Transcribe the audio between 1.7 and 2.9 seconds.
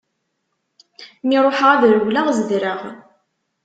ad rewleɣ zedreɣ.